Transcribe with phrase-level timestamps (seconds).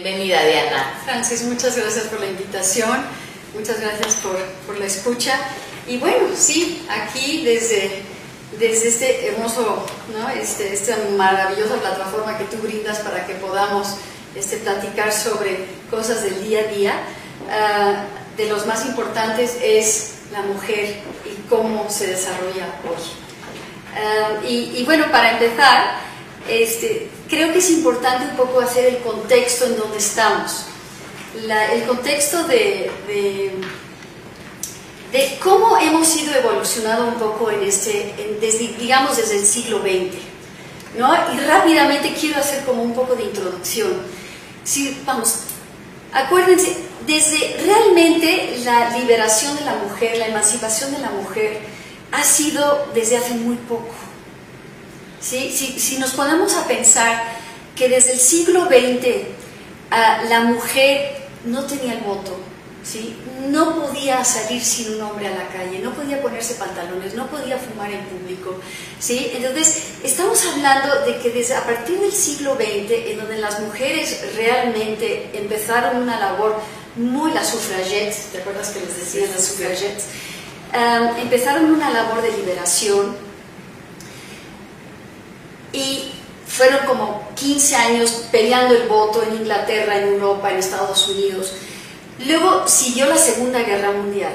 [0.00, 0.94] Bienvenida, Diana.
[1.04, 3.04] Francis, muchas gracias por la invitación,
[3.52, 5.36] muchas gracias por, por la escucha.
[5.88, 8.02] Y bueno, sí, aquí desde,
[8.60, 9.84] desde este hermoso,
[10.16, 10.28] ¿no?
[10.28, 13.96] este, esta maravillosa plataforma que tú brindas para que podamos
[14.36, 16.92] este, platicar sobre cosas del día a día,
[17.50, 18.04] ah,
[18.36, 20.94] de los más importantes es la mujer
[21.24, 23.02] y cómo se desarrolla hoy.
[23.96, 25.96] Ah, y, y bueno, para empezar,
[26.48, 30.64] este, creo que es importante un poco hacer el contexto en donde estamos.
[31.72, 32.90] el contexto de,
[35.42, 40.16] cómo hemos ido evolucionando un poco en este, desde, digamos desde el siglo XX.
[40.96, 41.14] ¿no?
[41.34, 43.92] Y rápidamente quiero hacer como un poco de introducción.
[44.64, 45.40] Si, vamos,
[46.12, 51.60] acuérdense, desde realmente la liberación de la mujer, la emancipación de la mujer,
[52.12, 54.07] ha sido desde hace muy poco.
[55.20, 57.22] Si, si, nos ponemos a pensar
[57.74, 59.26] que desde el siglo XX
[59.90, 62.38] ah, la mujer no tenía el voto,
[62.84, 63.16] ¿sí?
[63.48, 67.58] no podía salir sin un hombre a la calle, no podía ponerse pantalones, no podía
[67.58, 68.56] fumar en público.
[68.98, 69.30] ¿sí?
[69.34, 74.20] Entonces, estamos hablando de que desde a partir del siglo XX, en donde las mujeres
[74.36, 76.60] realmente empezaron una labor
[76.96, 80.04] muy, las sufragettes, ¿te acuerdas que les decían las sufragettes?
[80.72, 83.27] Ah, empezaron una labor de liberación
[85.78, 86.12] y
[86.46, 91.52] fueron como 15 años peleando el voto en Inglaterra, en Europa, en Estados Unidos.
[92.26, 94.32] Luego siguió la Segunda Guerra Mundial,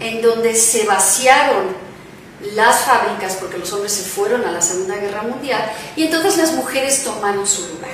[0.00, 1.76] en donde se vaciaron
[2.54, 6.52] las fábricas porque los hombres se fueron a la Segunda Guerra Mundial y entonces las
[6.54, 7.92] mujeres tomaron su lugar.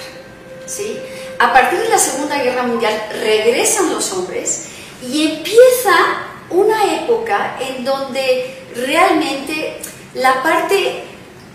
[0.67, 0.99] ¿sí?
[1.39, 4.69] A partir de la Segunda Guerra Mundial regresan los hombres
[5.03, 5.97] y empieza
[6.49, 9.81] una época en donde realmente
[10.15, 11.06] la parte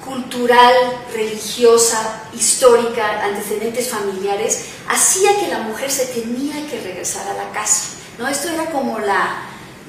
[0.04, 0.74] cultural,
[1.14, 7.90] religiosa, histórica, antecedentes familiares, hacía que la mujer se tenía que regresar a la casa.
[8.18, 8.28] ¿no?
[8.28, 9.44] Esto era como la,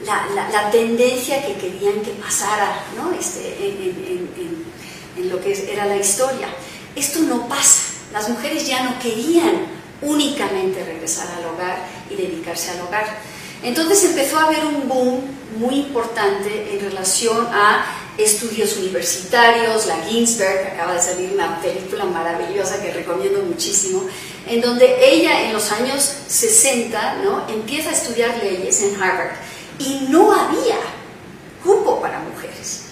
[0.04, 3.12] la, tendencia que querían que pasara ¿no?
[3.12, 4.64] este, en,
[5.16, 6.48] en lo que era la historia.
[6.94, 7.82] Esto no pasa.
[8.12, 9.66] Las mujeres ya no querían
[10.02, 11.78] únicamente regresar al hogar
[12.10, 13.18] y dedicarse al hogar.
[13.62, 15.20] Entonces empezó a haber un boom
[15.56, 17.84] muy importante en relación a
[18.18, 24.04] estudios universitarios, la Ginsberg, acaba de salir una película maravillosa que recomiendo muchísimo,
[24.46, 27.48] en donde ella en los años 60 ¿no?
[27.48, 29.36] empieza a estudiar leyes en Harvard
[29.78, 30.76] y no había
[31.64, 32.82] cupo para mujeres.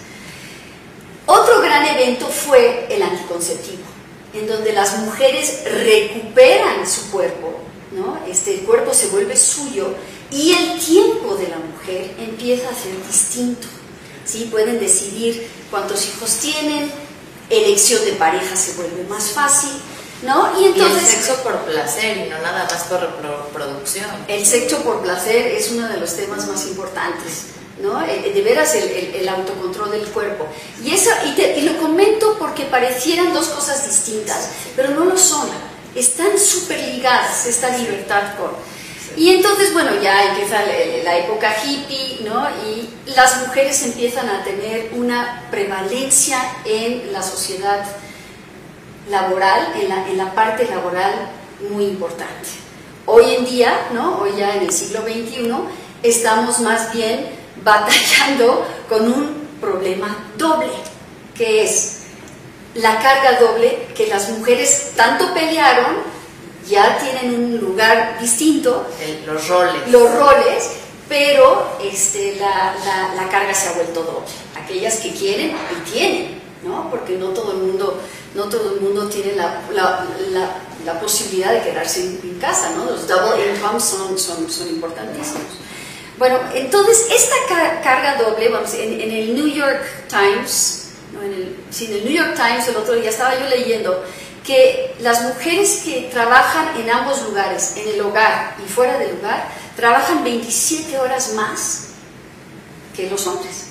[1.25, 3.83] Otro gran evento fue el anticonceptivo,
[4.33, 7.59] en donde las mujeres recuperan su cuerpo,
[7.91, 8.19] ¿no?
[8.27, 9.93] este, el cuerpo se vuelve suyo
[10.31, 13.67] y el tiempo de la mujer empieza a ser distinto.
[14.31, 14.47] ¿Sí?
[14.49, 16.91] Pueden decidir cuántos hijos tienen,
[17.49, 19.71] elección de pareja se vuelve más fácil,
[20.23, 20.59] ¿no?
[20.59, 21.13] Y entonces...
[21.13, 24.09] el sexo por placer y no nada más por reproducción.
[24.27, 27.45] El sexo por placer es uno de los temas más importantes,
[27.81, 27.99] ¿no?
[27.99, 30.47] De veras el, autocontrol del cuerpo.
[30.83, 35.49] Y, eso, y, lo comento porque parecieran dos cosas distintas, pero no lo son.
[35.93, 38.51] Están súper ligadas esta libertad con
[39.17, 40.61] y entonces, bueno, ya empieza
[41.03, 42.47] la, época hippie, ¿no?
[42.65, 47.85] Y las mujeres empiezan a tener una prevalencia en la sociedad
[49.09, 51.13] laboral, en la, en la parte laboral
[51.69, 52.49] muy importante.
[53.05, 54.19] Hoy en día, ¿no?
[54.19, 55.51] Hoy ya en el siglo XXI,
[56.03, 57.27] estamos más bien
[57.63, 60.71] batallando con un problema doble,
[61.35, 61.97] que es
[62.75, 66.10] la carga doble que las mujeres tanto pelearon
[66.69, 68.87] ya tienen un lugar distinto.
[69.25, 69.87] los roles.
[69.87, 70.71] Los roles,
[71.09, 72.75] pero este, la,
[73.15, 74.27] la, carga se ha vuelto doble.
[74.63, 76.89] Aquellas que quieren y tienen, ¿no?
[76.89, 77.99] Porque no todo el mundo,
[78.35, 79.61] no todo el mundo tiene la,
[80.85, 82.85] la posibilidad de quedarse en, casa, ¿no?
[82.85, 85.43] Los double incomes son, son, son importantísimos.
[86.17, 87.35] Bueno, entonces esta
[87.83, 92.05] carga doble, vamos, en, en el New York Times, no, en el, sí, en el
[92.05, 94.03] New York Times el otro día estaba yo leyendo
[94.45, 99.47] que las mujeres que trabajan en ambos lugares, en el hogar y fuera del hogar,
[99.75, 101.89] trabajan 27 horas más
[102.95, 103.67] que los hombres.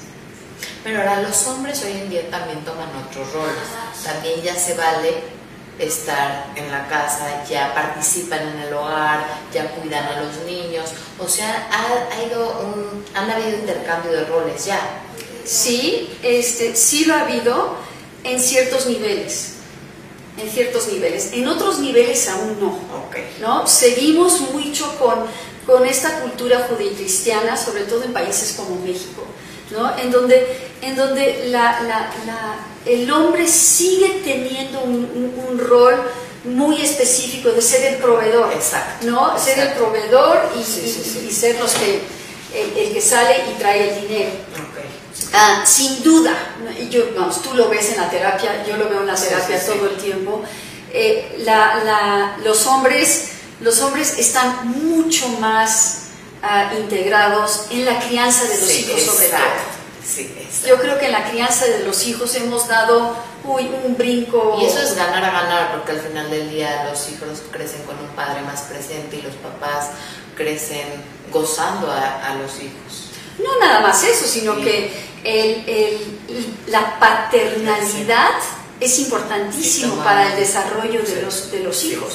[0.84, 3.56] Pero ahora los hombres hoy en día también toman otros roles.
[4.04, 5.40] También ya se vale
[5.78, 10.90] estar en la casa, ya participan en el hogar, ya cuidan a los niños.
[11.18, 14.80] O sea, ha, ido un, han habido intercambio de roles ya.
[15.44, 17.76] Sí, este, sí lo ha habido
[18.22, 19.59] en ciertos niveles
[20.38, 22.78] en ciertos niveles, en otros niveles aún no.
[23.40, 23.66] ¿no?
[23.66, 25.14] Seguimos mucho con,
[25.66, 29.24] con esta cultura judio-cristiana, sobre todo en países como México,
[29.70, 29.96] ¿no?
[29.98, 30.46] en donde,
[30.82, 32.10] en donde la, la,
[32.86, 36.00] el hombre sigue teniendo un, un, rol
[36.44, 39.38] muy específico de ser el proveedor, Exacto, ¿no?
[39.38, 41.26] Ser el proveedor y, Sí, sí, sí.
[41.28, 42.00] y ser los que,
[42.54, 44.30] el, el que sale y trae el dinero.
[44.54, 44.80] Ok.
[45.34, 46.32] Ah, sin duda.
[46.78, 49.58] Y yo, vamos, tú lo ves en la terapia, yo lo veo en la terapia
[49.58, 49.72] sí, sí.
[49.78, 50.42] todo el tiempo,
[50.92, 53.30] eh, la- la- los, hombres,
[53.60, 55.98] los hombres están mucho más
[56.42, 59.38] ah, integrados en la crianza de los hijos sobre todo.
[60.66, 64.58] Yo creo que en la crianza de los hijos hemos dado uy, un brinco.
[64.60, 67.98] Y eso es ganar a ganar, porque al final del día los hijos crecen con
[67.98, 69.90] un padre más presente y los papás
[70.36, 70.86] crecen
[71.32, 73.09] gozando a, a los hijos.
[73.42, 74.62] No nada más eso, sino Sí.
[74.62, 74.92] que
[75.24, 78.30] el- el- la paternalidad
[78.80, 82.12] es importantísimo Sí, para el desarrollo de los, de los hijos.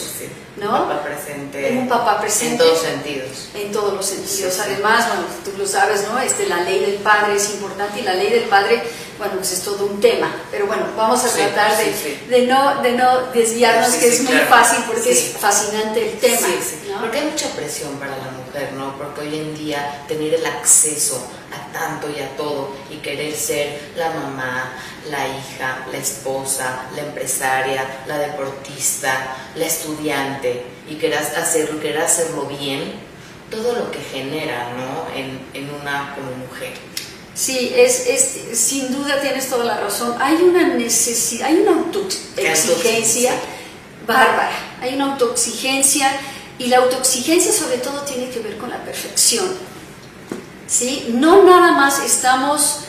[0.57, 0.83] ¿no?
[0.83, 1.69] Un papá presente.
[1.77, 2.63] Un papá presente.
[2.63, 3.27] En todos sentidos.
[3.54, 4.57] En todos los sentidos.
[4.60, 6.18] Además, bueno, tú lo sabes, ¿no?
[6.19, 8.81] Este, la ley del padre es importante y la ley del padre,
[9.18, 10.34] bueno, pues es todo un tema.
[10.52, 12.26] Pero bueno, vamos a Sí, tratar de, sí, sí.
[12.30, 14.48] de no, de no desviarnos, que es muy claro.
[14.50, 16.48] fácil porque es fascinante el tema.
[17.00, 18.98] Porque hay mucha presión para la mujer, ¿no?
[18.98, 23.92] Porque hoy en día tener el acceso a tanto y a todo y querer ser
[23.96, 24.74] la mamá,
[25.10, 32.46] la hija, la esposa, la empresaria, la deportista, la estudiante y querer hacerlo, querer hacerlo
[32.46, 32.94] bien,
[33.52, 35.16] todo lo que genera, ¿no?
[35.16, 36.74] En, en una como mujer.
[37.36, 40.16] Sí, es, es, sin duda tienes toda la razón.
[40.22, 43.34] Hay una necesidad, hay una autoexigencia
[44.08, 46.10] bárbara, hay una autoexigencia
[46.58, 49.46] y la autoexigencia sobre todo tiene que ver con la perfección.
[50.66, 51.08] ¿Sí?
[51.10, 52.86] No nada más estamos,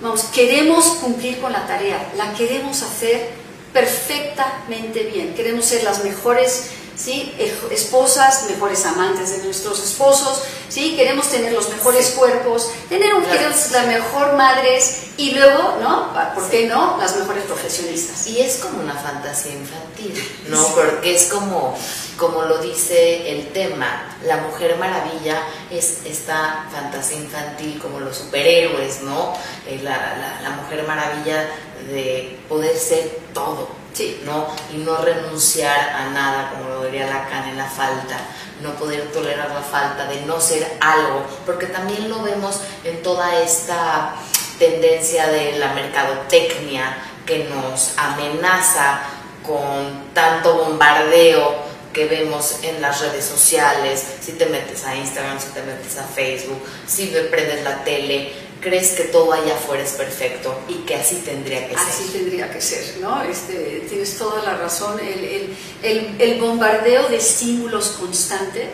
[0.00, 3.30] vamos, queremos cumplir con la tarea, la queremos hacer
[3.72, 6.64] perfectamente bien, queremos ser las mejores
[6.96, 7.34] ¿sí?
[7.38, 10.94] Ej- esposas, mejores amantes de nuestros esposos, ¿sí?
[10.96, 13.50] queremos tener los mejores cuerpos, tener un, Claro.
[13.72, 16.12] la mejor madres y luego, ¿no?
[16.34, 16.96] ¿Por qué no?
[16.98, 18.26] Las mejores profesionistas.
[18.26, 20.66] Y es como una fantasía infantil, ¿no?
[20.68, 21.76] Porque es como,
[22.16, 29.02] como lo dice el tema, la Mujer Maravilla es esta fantasía infantil como los superhéroes,
[29.02, 29.34] ¿no?
[29.66, 31.48] Eh, la, la- la Mujer Maravilla
[31.88, 34.22] de poder ser todo, Sí.
[34.24, 34.46] ¿no?
[34.72, 38.18] Y no renunciar a nada, como lo diría Lacan en la falta,
[38.60, 43.40] no poder tolerar la falta, de no ser algo, porque también lo vemos en toda
[43.40, 44.14] esta
[44.58, 49.00] tendencia de la mercadotecnia que nos amenaza
[49.42, 55.48] con tanto bombardeo que vemos en las redes sociales, si te metes a Instagram, si
[55.48, 60.54] te metes a Facebook, si prendes la tele, crees que todo allá afuera es perfecto
[60.68, 62.12] y que así tendría que Así ser.
[62.12, 63.22] tendría que ser, ¿no?
[63.22, 64.98] Este, tienes toda la razón.
[65.00, 68.68] El, el- el- el bombardeo de estímulos constante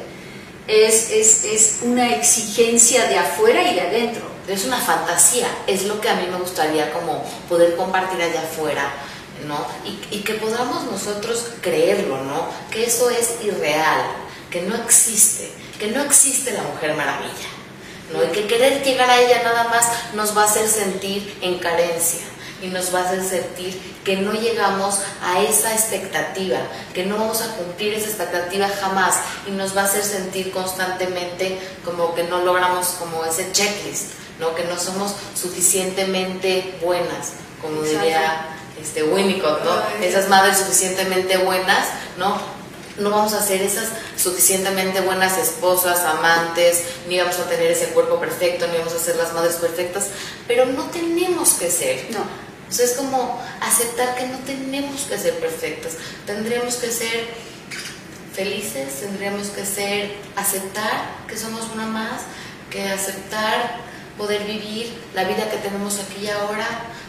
[0.67, 4.29] es, es, es una exigencia de afuera y de adentro.
[4.46, 8.90] Es una fantasía, es lo que a mí me gustaría como poder compartir allá afuera,
[9.46, 9.67] ¿no?
[9.85, 12.46] Y, y que podamos nosotros creerlo, ¿no?
[12.70, 14.02] Que eso es irreal,
[14.50, 17.49] que no existe, que no existe la Mujer Maravilla,
[18.12, 18.25] ¿no?
[18.25, 22.26] Y que querer llegar a ella nada más nos va a hacer sentir en carencia
[22.62, 26.58] y nos va a hacer sentir que no llegamos a esa expectativa,
[26.94, 29.16] que no vamos a cumplir esa expectativa jamás
[29.46, 34.54] y nos va a hacer sentir constantemente como que no logramos como ese checklist, ¿no?
[34.54, 38.00] que no somos suficientemente buenas, como Exacto.
[38.00, 38.46] diría
[38.81, 40.04] este Winnicott, ¿no?
[40.04, 42.57] Esas madres suficientemente buenas, ¿no?
[42.99, 48.19] No vamos a ser esas suficientemente buenas esposas, amantes, ni vamos a tener ese cuerpo
[48.19, 50.07] perfecto, ni vamos a ser las madres perfectas,
[50.47, 52.07] pero no tenemos que ser.
[52.11, 52.49] No.
[52.71, 55.95] Sea, es como aceptar que no tenemos que ser perfectas,
[56.26, 57.28] tendríamos que ser
[58.35, 62.21] felices, tendríamos que ser, aceptar que somos una más,
[62.71, 63.81] que aceptar
[64.19, 66.67] poder vivir la vida que tenemos aquí y ahora,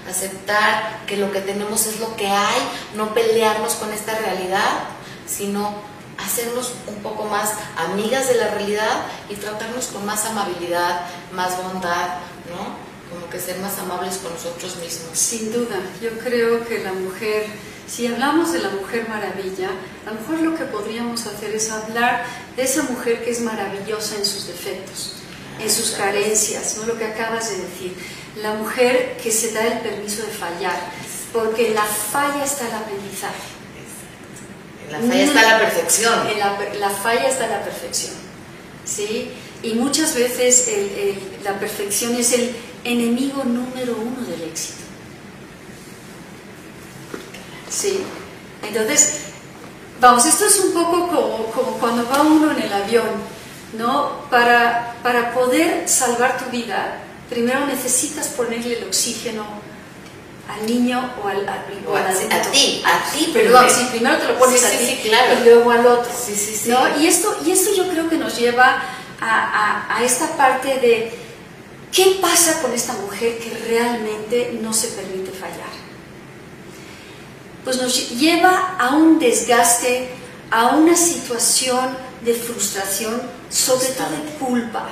[0.07, 2.61] aceptar que lo que tenemos es lo que hay,
[2.95, 4.83] no pelearnos con esta realidad,
[5.29, 5.75] sino
[6.17, 11.01] hacernos un poco más amigas de la realidad y tratarnos con más amabilidad,
[11.33, 12.19] más bondad,
[12.49, 12.89] ¿no?
[13.09, 15.17] Como que ser más amables con nosotros mismos.
[15.17, 17.47] Sin duda, yo creo que la mujer,
[17.87, 19.69] si hablamos de la mujer maravilla,
[20.05, 24.15] a lo mejor lo que podríamos hacer es hablar de esa mujer que es maravillosa
[24.15, 25.15] en sus defectos,
[25.59, 26.85] en sus carencias, ¿no?
[26.85, 27.95] lo que acabas de decir.
[28.41, 30.79] La mujer que se da el permiso de fallar,
[31.33, 33.58] porque la falla está el aprendizaje.
[34.91, 36.27] La falla está la perfección.
[36.27, 38.13] En la, falla está la perfección.
[38.85, 39.31] ¿sí?
[39.61, 40.69] Y muchas veces
[41.43, 44.79] la perfección es el enemigo número uno del éxito.
[47.69, 48.03] ¿sí?
[48.67, 49.19] Entonces,
[50.01, 53.07] vamos, esto es un poco como, como cuando va uno en el avión,
[53.77, 54.27] ¿no?
[54.29, 59.45] Para, para poder salvar tu vida, primero necesitas ponerle el oxígeno
[60.49, 64.27] al niño o al, al o a, a, ti, a ti perdón, sí, primero te
[64.27, 66.11] lo pones a ti y luego al otro.
[66.11, 66.69] Sí, sí, sí.
[66.69, 66.99] ¿no?
[66.99, 68.81] Y, esto, y esto yo creo que nos lleva
[69.21, 71.11] a, a, a esta parte de
[71.91, 75.69] qué pasa con esta mujer que realmente no se permite fallar.
[77.63, 80.09] Pues nos lleva a un desgaste,
[80.49, 84.89] a una situación de frustración, sobre todo de culpa,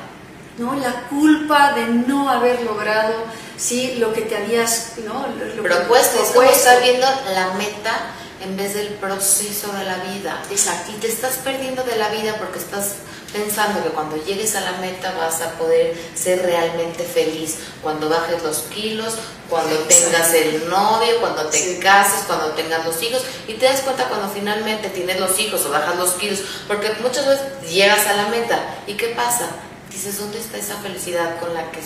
[0.57, 0.75] ¿no?
[0.75, 3.13] La culpa de no haber logrado
[3.57, 3.95] ¿sí?
[3.99, 5.25] lo que te habías ¿no?
[5.55, 6.21] lo propuesto.
[6.21, 10.41] Es como estar viendo la meta en vez del proceso de la vida.
[10.51, 10.91] Exacto.
[10.91, 12.95] Y te estás perdiendo de la vida porque estás
[13.33, 17.57] pensando que cuando llegues a la meta vas a poder ser realmente feliz.
[17.81, 19.15] Cuando bajes los kilos,
[19.49, 23.23] cuando tengas el novio, cuando te cases, cuando tengas los hijos.
[23.47, 26.39] Y te das cuenta cuando finalmente tienes los hijos o bajas los kilos.
[26.67, 28.59] Porque muchas veces llegas a la meta.
[28.85, 29.49] ¿Y qué pasa?
[29.91, 31.79] Dices, ¿dónde está esa felicidad con la que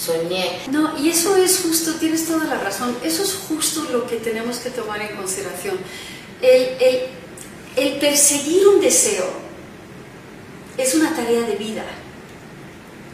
[0.00, 0.60] soñé.
[0.70, 4.58] No, y eso es justo, tienes toda la razón, eso es justo lo que tenemos
[4.58, 5.78] que tomar en consideración.
[6.40, 7.08] El,
[7.76, 9.26] el, perseguir un deseo
[10.78, 11.84] es una tarea de vida,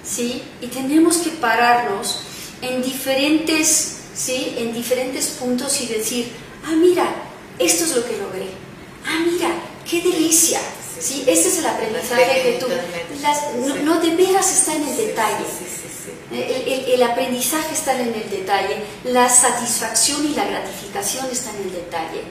[0.04, 0.42] ¿sí?
[0.60, 2.20] Y tenemos que pararnos
[2.62, 4.54] en diferentes, ¿sí?
[4.58, 6.28] En diferentes puntos y decir,
[6.64, 7.06] ah, mira,
[7.58, 8.46] esto es lo que logré.
[9.04, 9.50] Ah, mira,
[9.88, 10.60] qué delicia.
[10.98, 11.24] ¿Sí?
[11.26, 12.66] Ese es el aprendizaje que tú...
[13.66, 15.44] no, no, de veras está en el detalle.
[16.32, 22.22] El, aprendizaje está en el detalle, la satisfacción y la gratificación están en el detalle.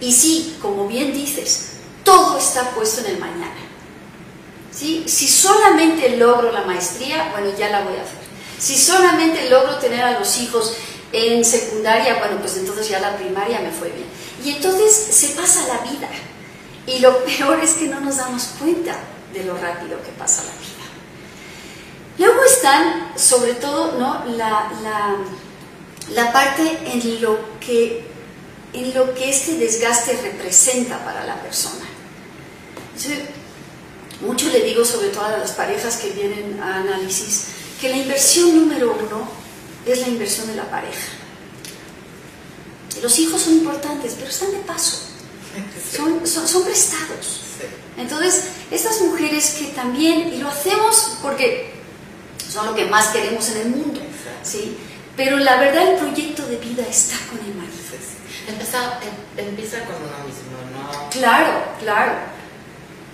[0.00, 1.72] Y sí, como bien dices,
[2.04, 3.56] todo está puesto en el mañana.
[4.70, 5.04] ¿Sí?
[5.06, 8.22] Si solamente logro la maestría, bueno, ya la voy a hacer.
[8.58, 10.74] Si solamente logro tener a los hijos
[11.12, 14.06] en secundaria, bueno, pues entonces ya la primaria me fue bien.
[14.44, 16.08] Y entonces se pasa la vida.
[16.86, 18.96] Y lo peor es que no nos damos cuenta
[19.32, 20.82] de lo rápido que pasa la vida.
[22.18, 24.24] Luego están, sobre todo, ¿no?
[24.36, 24.70] la,
[26.14, 28.06] la, parte en lo, que,
[28.72, 31.86] en lo que este desgaste representa para la persona.
[34.20, 37.46] mucho le digo, sobre todo a las parejas que vienen a análisis,
[37.80, 39.28] que la inversión número uno
[39.86, 41.08] es la inversión de la pareja.
[43.02, 45.11] Los hijos son importantes, pero están de paso,
[45.94, 47.40] son, son, son prestados.
[47.96, 51.72] Entonces, estas mujeres que también, y lo hacemos porque
[52.48, 54.00] son lo que más queremos en el mundo,
[54.42, 54.76] ¿sí?
[55.16, 57.72] Pero la verdad el proyecto de vida está con el marido.
[58.48, 58.98] Empieza,
[59.36, 61.10] em, empieza con uno mismo, ¿no?
[61.10, 62.12] Claro, claro.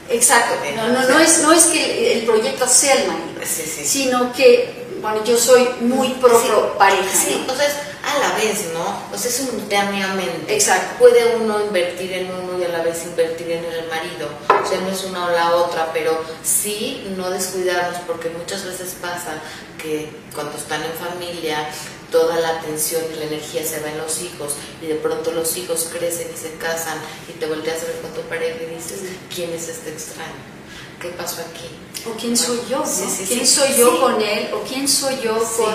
[0.09, 0.55] Exacto.
[0.75, 5.23] No, no, no, es, no es que el proyecto sea el marido, sino que, bueno,
[5.25, 7.11] yo soy muy pro, pareja.
[7.31, 7.73] Entonces
[8.09, 9.03] a la vez, ¿no?
[9.13, 10.55] O sea, simultáneamente.
[10.55, 10.99] Exacto.
[10.99, 14.29] Puede uno invertir en uno y a la vez invertir en el marido.
[14.49, 18.97] O sea, no es una o la otra, pero sí no descuidarnos porque muchas veces
[19.01, 19.41] pasa
[19.81, 21.69] que cuando están en familia
[22.11, 25.57] toda la atención y la energía se va en los hijos y de pronto los
[25.59, 26.99] hijos crecen y se casan
[27.29, 29.01] y te volteas a ver con tu pareja y dices,
[29.35, 30.58] ¿quién es este extraño?
[31.01, 31.69] ¿Qué pasó aquí?
[32.07, 32.85] ¿O quién soy yo?
[33.27, 34.51] ¿Quién soy yo con él?
[34.55, 35.75] ¿O quién soy yo con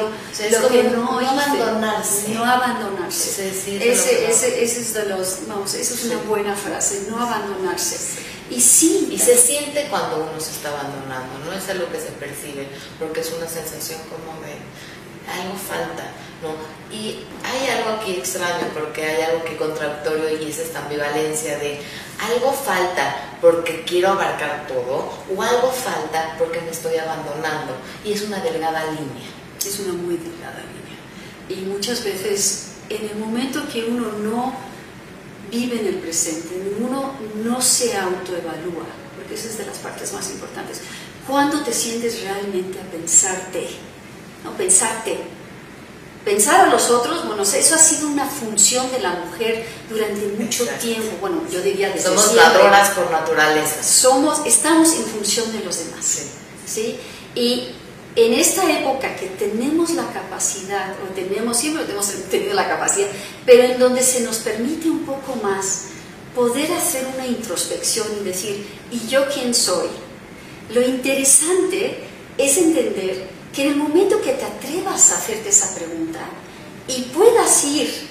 [0.51, 2.29] lo que no, no abandonarse?
[2.29, 3.49] No abandonarse.
[3.49, 8.23] ese, ese, ese, es de los, vamos, esa es una buena frase, no abandonarse.
[8.49, 9.09] Y sí.
[9.11, 12.67] Y se siente cuando uno se está abandonando, no es algo que se percibe,
[12.99, 14.55] porque es una sensación como de
[15.27, 16.03] algo falta,
[16.41, 16.55] ¿no?
[16.95, 21.81] Y hay algo aquí extraño, porque hay algo que contradictorio y es esta ambivalencia de
[22.19, 27.75] algo falta porque quiero abarcar todo o algo falta porque me estoy abandonando.
[28.05, 29.29] Y es una delgada línea.
[29.65, 30.99] Es una muy delgada línea.
[31.49, 34.53] Y muchas veces en el momento que uno no
[35.49, 37.13] vive en el presente, uno
[37.43, 40.81] no se autoevalúa, porque esa es de las partes más importantes.
[41.27, 43.92] ¿Cuándo te sientes realmente a pensarte?
[44.57, 45.17] Pensarte,
[46.25, 50.65] Pensar a los otros, bueno, eso ha sido una función de la mujer durante mucho
[50.79, 51.17] tiempo.
[51.19, 53.83] Bueno, yo diría desde Somos ladronas por naturaleza.
[53.83, 56.27] Somos, estamos en función de los demás.
[56.65, 56.97] Sí.
[57.35, 57.67] Y
[58.15, 63.09] en esta época que tenemos la capacidad, o tenemos, siempre hemos tenido la capacidad,
[63.45, 65.87] pero en donde se nos permite un poco más
[66.33, 69.89] poder hacer una introspección y decir, ¿y yo quién soy?
[70.73, 71.97] Lo interesante
[72.37, 76.19] es entender que en el momento que te atrevas a hacerte esa pregunta
[76.87, 78.09] y puedas ir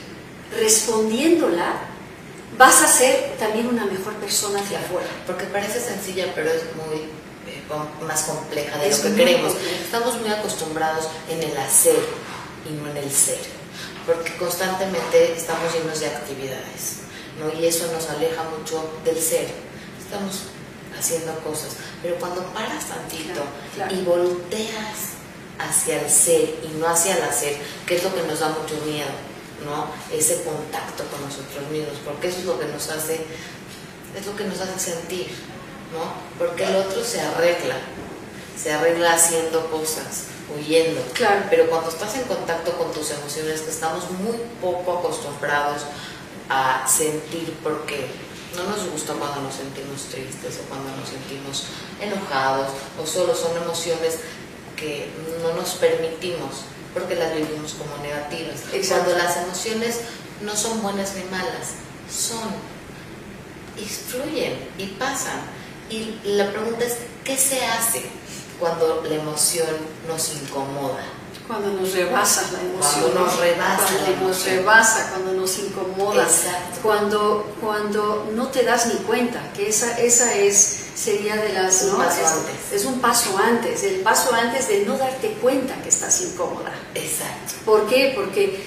[0.58, 1.74] respondiéndola,
[2.56, 5.08] vas a ser también una mejor persona hacia afuera.
[5.26, 7.02] Porque parece sencilla, pero es muy
[7.48, 7.62] eh,
[8.06, 9.54] más compleja de lo que queremos.
[9.84, 11.98] Estamos muy acostumbrados en el hacer
[12.70, 13.40] y no en el ser,
[14.06, 16.98] porque constantemente estamos llenos de actividades,
[17.40, 17.60] ¿no?
[17.60, 19.48] y eso nos aleja mucho del ser.
[20.00, 20.42] Estamos
[20.96, 21.70] haciendo cosas,
[22.00, 23.42] pero cuando paras tantito
[23.90, 25.21] y volteas
[25.58, 27.56] hacia el ser y no hacia el hacer,
[27.86, 29.10] que es lo que nos da mucho miedo.
[29.64, 29.86] ¿no?
[30.14, 33.20] Ese contacto con nosotros mismos, porque eso es lo que nos hace,
[34.16, 35.28] es lo que nos hace sentir,
[35.92, 36.12] ¿no?
[36.38, 37.76] Porque el otro se arregla,
[38.60, 41.00] se arregla haciendo cosas, huyendo.
[41.14, 41.44] Claro.
[41.50, 45.82] Pero cuando estás en contacto con tus emociones, que estamos muy poco acostumbrados
[46.48, 48.08] a sentir porque
[48.56, 51.64] no nos gusta cuando nos sentimos tristes o cuando nos sentimos
[52.00, 52.68] enojados
[53.02, 54.18] o solo son emociones
[54.82, 55.08] que
[55.40, 58.56] no nos permitimos porque las vivimos como negativas.
[58.72, 59.04] Exacto.
[59.04, 60.00] Cuando las emociones
[60.42, 61.74] no son buenas ni malas,
[62.10, 62.50] son
[63.78, 65.40] y fluyen y pasan.
[65.88, 68.02] Y la pregunta es, ¿qué se hace
[68.58, 69.68] cuando la emoción
[70.08, 71.04] nos incomoda?
[71.52, 73.02] Cuando nos rebasa la emoción.
[73.02, 76.22] Cuando nos rebasa Cuando nos rebasa, cuando nos incomoda.
[76.22, 76.78] Exacto.
[76.82, 81.82] Cuando, cuando no te das ni cuenta, que esa, esa es, sería de las...
[81.82, 81.98] Un ¿no?
[81.98, 82.72] paso es, antes.
[82.72, 86.72] es un paso antes, el paso antes de no darte cuenta que estás incómoda.
[86.94, 87.52] Exacto.
[87.66, 88.12] ¿Por qué?
[88.14, 88.64] Porque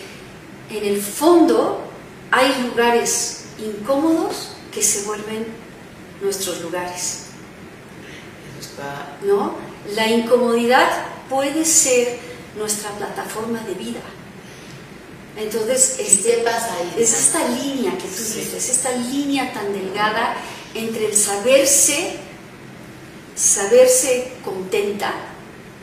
[0.69, 1.81] en el fondo
[2.29, 5.47] hay lugares incómodos que se vuelven
[6.21, 7.21] nuestros lugares.
[8.59, 9.55] Eso está ¿no?
[9.95, 10.87] La incomodidad
[11.29, 13.99] puede ser nuestra plataforma de vida.
[15.37, 17.03] Entonces, ¿Y este, qué pasa ahí?
[17.03, 18.39] es esta línea que tú Sí.
[18.39, 20.35] dices, esta línea tan delgada
[20.73, 22.17] entre el saberse,
[23.35, 25.13] saberse contenta,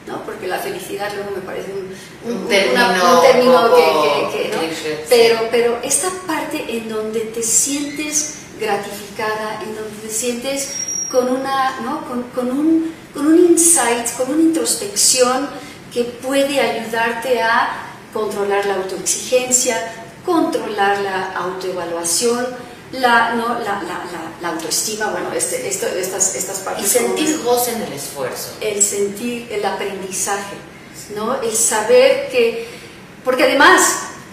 [0.07, 0.25] ¿no?
[0.25, 5.41] Porque la felicidad luego me parece un, Un una- término un término un que, pero,
[5.51, 10.71] pero esta parte en donde te sientes gratificada, en donde te sientes
[11.11, 12.07] con, una, ¿no?
[12.09, 15.49] con, con un, con un insight, con una introspección
[15.93, 17.69] que puede ayudarte a
[18.13, 19.77] controlar la autoexigencia,
[20.25, 22.47] controlar la autoevaluación,
[22.93, 23.49] la, ¿no?
[23.59, 26.91] la, la, la- la autoestima, bueno, este, esto- estas, partes.
[26.93, 28.49] son sentir goce en el esfuerzo.
[28.61, 30.57] el sentir, el aprendizaje,
[31.15, 31.41] ¿no?
[31.41, 32.69] El saber que,
[33.25, 33.81] porque además,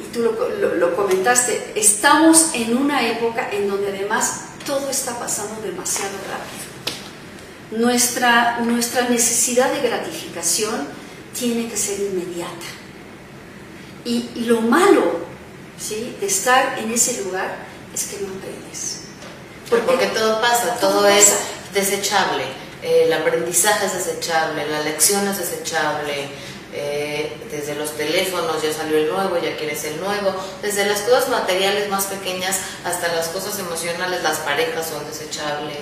[0.02, 5.18] y tú lo, lo- lo comentaste, estamos en una época en donde además todo está
[5.20, 7.80] pasando demasiado rápido.
[7.86, 10.88] Nuestra, nuestra necesidad de gratificación
[11.40, 12.66] tiene que ser inmediata.
[14.06, 15.20] Y, y lo malo,
[15.80, 16.16] ¿sí?
[16.20, 19.02] De estar en ese lugar es que no aprendes.
[19.70, 21.40] Porque, todo pasa, todo, todo es pasa.
[21.74, 22.44] desechable.
[22.82, 26.30] Eh, el aprendizaje es desechable, la lección es desechable.
[26.74, 30.34] Eh, desde los teléfonos ya salió el nuevo, ya quieres el nuevo.
[30.62, 35.78] Desde las cosas materiales más pequeñas hasta las cosas emocionales, las parejas son desechables.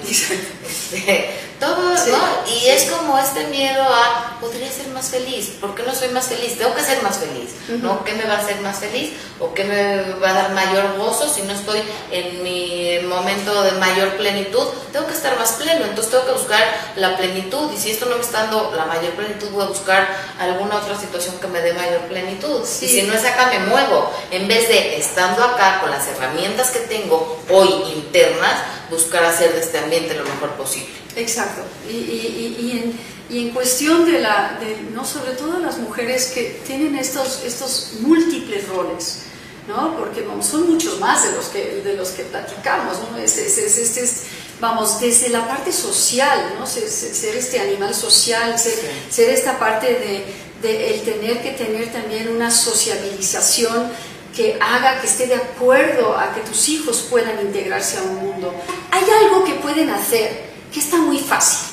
[0.67, 2.17] Este, todo, Sí, ¿no?
[2.51, 2.69] Y sí.
[2.69, 6.57] es como este miedo a, podría ser más feliz, ¿por qué no soy más feliz?
[6.57, 7.49] Tengo que ser más feliz,
[7.81, 8.03] ¿no?
[8.03, 9.13] ¿Qué me va a hacer más feliz?
[9.39, 13.71] ¿O qué me va a dar mayor gozo si no estoy en mi momento de
[13.73, 14.67] mayor plenitud?
[14.93, 16.63] Tengo que estar más pleno, entonces tengo que buscar
[16.95, 20.07] la plenitud y si esto no me está dando la mayor plenitud, voy a buscar
[20.39, 22.61] alguna otra situación que me dé mayor plenitud.
[22.65, 22.85] Sí.
[22.85, 24.11] Y si no es acá, me muevo.
[24.31, 28.53] En vez de estando acá con las herramientas que tengo hoy internas,
[28.89, 30.89] buscar hacer de este ambiente lo mejor posible.
[31.15, 31.61] Exacto.
[31.89, 35.77] Y, y- y- y en, y en cuestión de la, de, no sobre todo las
[35.77, 39.19] mujeres que tienen estos, estos múltiples roles,
[39.67, 39.97] ¿no?
[39.97, 43.17] Porque vamos, son muchos más de los que, de los que platicamos, ¿no?
[43.17, 44.21] Es, es- es- es-
[44.61, 46.65] vamos, desde la parte social, ¿no?
[46.65, 48.87] Ser, ser- ser este animal social, ser, Sí.
[49.09, 50.25] ser esta parte de,
[50.63, 53.91] el tener que tener también una sociabilización
[54.35, 58.53] que haga que esté de acuerdo a que tus hijos puedan integrarse a un mundo.
[58.91, 61.69] Hay algo que pueden hacer que está muy fácil,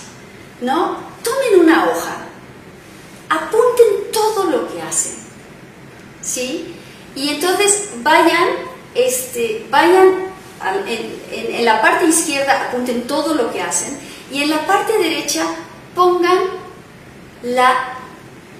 [0.60, 0.98] ¿no?
[1.22, 2.16] Tomen una hoja,
[3.28, 5.16] apunten todo lo que hacen,
[6.22, 6.74] ¿sí?
[7.14, 8.48] Y entonces vayan,
[8.94, 10.32] este, vayan
[10.86, 13.98] en la parte izquierda, apunten todo lo que hacen,
[14.30, 15.44] y en la parte derecha
[15.94, 16.38] pongan
[17.42, 17.93] la,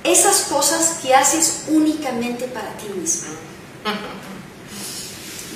[0.04, 3.28] esas cosas que haces únicamente para ti misma.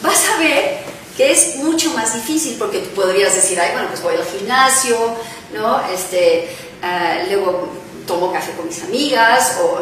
[0.02, 0.78] Vas a ver
[1.16, 4.96] que es mucho más difícil porque tú podrías decir, ay, bueno, pues voy al gimnasio,
[5.52, 5.80] ¿no?
[5.92, 6.48] Este,
[6.82, 7.68] ah, luego
[8.06, 9.80] tomo café con mis amigas, o,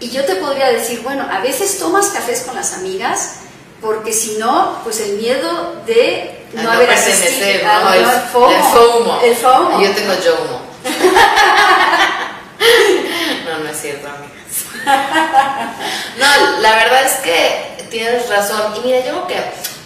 [0.00, 3.36] y yo te podría decir, bueno, a veces tomas cafés con las amigas
[3.80, 7.94] porque si no, pues el miedo de no, A no haber asistido, ah, ¿no?
[7.94, 8.04] El-
[8.62, 9.20] FOMO.
[9.22, 9.80] El FOMO.
[9.80, 10.60] Yo tengo YOMO.
[13.44, 14.32] no, no es cierto, amigas.
[16.18, 18.74] No, la verdad es que tienes razón.
[18.76, 19.36] Y mira, yo creo que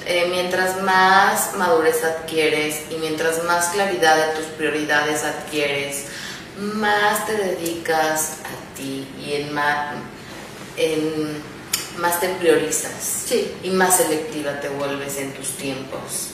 [0.07, 6.05] eh, mientras más madurez adquieres y mientras más claridad de tus prioridades adquieres,
[6.59, 9.95] más te dedicas a ti y en más,
[10.77, 11.43] en,
[11.99, 12.93] más te priorizas
[13.27, 13.55] Sí.
[13.63, 16.29] y más selectiva te vuelves en tus tiempos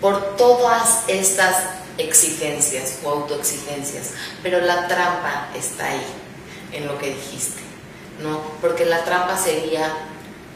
[0.00, 1.56] por todas estas
[1.98, 4.10] exigencias o autoexigencias.
[4.42, 6.06] Pero la trampa está ahí,
[6.76, 7.60] en lo que dijiste,
[8.22, 8.40] ¿no?
[8.60, 9.92] Porque la trampa sería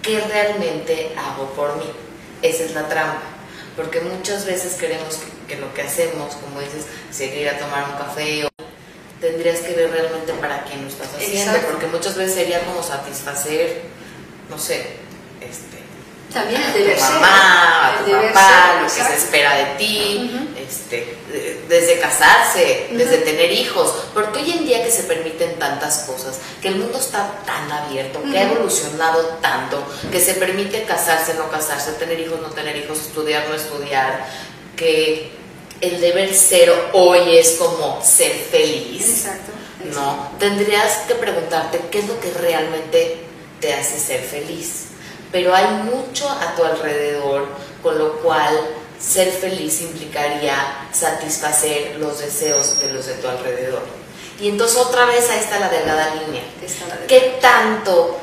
[0.02, 1.90] ¿qué realmente hago por mí?
[2.42, 3.22] Esa es la trampa,
[3.76, 8.46] porque muchas veces queremos que, lo que hacemos, como dices, seguir a tomar un café
[8.46, 8.48] o
[9.20, 13.82] tendrías que ver realmente para quién lo estás haciendo, porque muchas veces sería como satisfacer,
[14.48, 14.96] no sé,
[15.40, 15.78] este,
[16.32, 21.16] también el deber mamá, a tu papá, lo que se espera de ti, este,
[21.68, 26.68] desde casarse, desde tener hijos, porque hoy en día que se permiten tantas cosas, que
[26.68, 31.92] el mundo está tan abierto, que ha evolucionado tanto, que se permite casarse, no casarse,
[31.92, 34.26] tener hijos, no tener hijos, estudiar, no estudiar,
[34.76, 35.30] que
[35.80, 39.24] el deber cero hoy es como ser feliz.
[39.24, 39.52] Exacto.
[39.94, 43.24] No, tendrías que preguntarte qué es lo que realmente
[43.60, 44.90] te hace ser feliz
[45.32, 47.46] pero hay mucho a tu alrededor,
[47.82, 48.58] con lo cual
[49.00, 53.82] ser feliz implicaría satisfacer los deseos de los de tu alrededor.
[54.40, 56.42] Y entonces otra vez ahí está la delgada línea.
[57.08, 58.18] ¿Qué tanto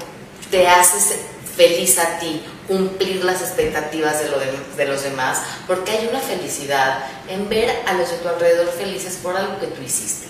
[0.49, 1.19] te hace
[1.55, 5.39] feliz a ti cumplir las expectativas de, lo de, los demás?
[5.65, 9.67] Porque hay una felicidad en ver a los de tu alrededor felices por algo que
[9.67, 10.27] tú hiciste.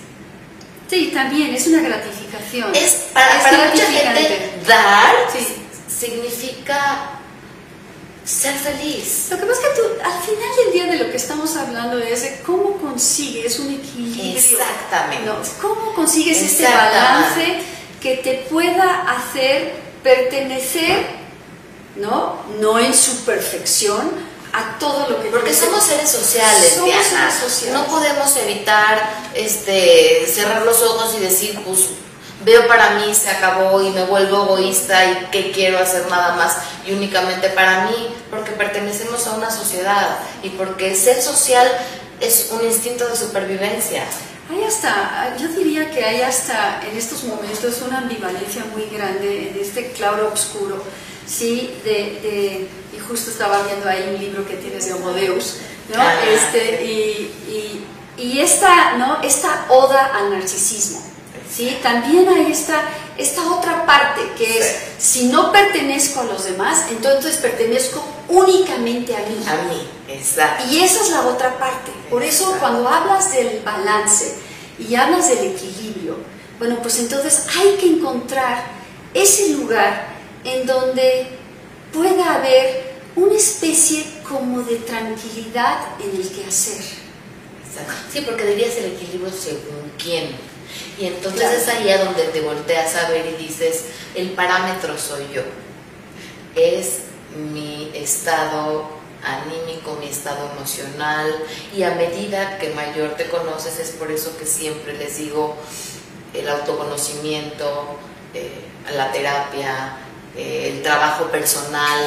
[0.90, 2.74] Sí, también es una gratificación.
[2.74, 5.46] Es para, para mucha gente dar sí
[5.88, 7.17] significa
[8.28, 9.28] ser feliz.
[9.32, 11.98] Lo que pasa es que tú, al final del día de lo que estamos hablando
[11.98, 14.38] es de cómo consigues un equilibrio.
[14.38, 15.32] Exactamente.
[15.62, 17.60] ¿Cómo consigues este balance
[18.02, 21.06] que te pueda hacer pertenecer,
[21.96, 22.42] ¿no?
[22.60, 24.12] No en su perfección,
[24.54, 27.78] a todo lo que porque somos seres sociales somos Seres sociales.
[27.78, 31.90] no podemos evitar este cerrar los ojos y decir pues
[32.48, 36.56] veo para mí, se acabó y me vuelvo egoísta y que quiero hacer nada más
[36.88, 41.68] y únicamente para mí, porque pertenecemos a una sociedad y porque ser social
[42.22, 44.04] es un instinto de supervivencia.
[44.50, 49.60] Hay hasta, yo diría que hay hasta en estos momentos una ambivalencia muy grande en
[49.60, 50.82] este claro oscuro,
[51.26, 56.02] sí, de, y justo estaba viendo ahí un libro que tienes de Homo ¿no?
[56.02, 57.86] Ah, este, y,
[58.18, 59.22] y, y esta, ¿no?
[59.22, 61.02] esta oda al narcisismo,
[61.52, 61.78] ¿sí?
[61.82, 62.82] También hay esta,
[63.18, 69.20] esta otra parte que es, si no pertenezco a los demás, entonces pertenezco únicamente a
[69.20, 69.38] mí.
[69.48, 70.66] A mí, exacto.
[70.72, 71.92] Y esa es la otra parte.
[72.10, 74.36] Por eso cuando hablas del balance
[74.80, 76.18] y hablas del equilibrio,
[76.60, 78.64] bueno, pues entonces hay que encontrar
[79.14, 80.08] ese lugar
[80.44, 81.28] en donde
[81.94, 86.84] pueda haber una especie como de tranquilidad en el que hacer.
[88.12, 90.36] Sí, porque dirías el equilibrio según quién.
[91.00, 93.86] Y entonces es ahí a donde te volteas a ver y dices,
[94.16, 95.42] el parámetro soy yo.
[96.56, 97.00] Es
[97.36, 101.34] mi estado anímico, mi estado emocional
[101.76, 105.56] y a medida que mayor te conoces es por eso que siempre les digo
[106.34, 107.98] el autoconocimiento,
[108.34, 108.52] eh,
[108.96, 109.98] la terapia,
[110.36, 112.00] eh, el trabajo personal,